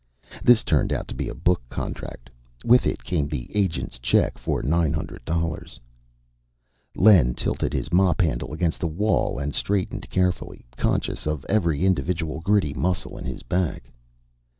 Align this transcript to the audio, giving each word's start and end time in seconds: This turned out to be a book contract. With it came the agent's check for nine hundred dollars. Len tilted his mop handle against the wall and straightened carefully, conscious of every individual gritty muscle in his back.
This 0.43 0.63
turned 0.63 0.91
out 0.91 1.07
to 1.09 1.13
be 1.13 1.29
a 1.29 1.35
book 1.35 1.61
contract. 1.69 2.27
With 2.65 2.87
it 2.87 3.03
came 3.03 3.27
the 3.27 3.55
agent's 3.55 3.99
check 3.99 4.39
for 4.39 4.63
nine 4.63 4.93
hundred 4.93 5.23
dollars. 5.25 5.79
Len 6.95 7.35
tilted 7.35 7.71
his 7.71 7.93
mop 7.93 8.19
handle 8.19 8.51
against 8.51 8.79
the 8.79 8.87
wall 8.87 9.37
and 9.37 9.53
straightened 9.53 10.09
carefully, 10.09 10.65
conscious 10.75 11.27
of 11.27 11.45
every 11.47 11.85
individual 11.85 12.39
gritty 12.39 12.73
muscle 12.73 13.15
in 13.15 13.25
his 13.25 13.43
back. 13.43 13.91